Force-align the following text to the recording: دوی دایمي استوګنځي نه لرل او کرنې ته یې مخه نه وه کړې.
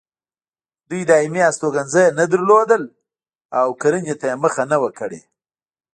دوی 0.89 1.01
دایمي 1.09 1.41
استوګنځي 1.49 2.05
نه 2.17 2.23
لرل 2.31 2.83
او 3.59 3.67
کرنې 3.81 4.13
ته 4.19 4.25
یې 4.31 4.35
مخه 4.43 4.63
نه 4.71 4.77
وه 4.81 4.89
کړې. 4.99 5.19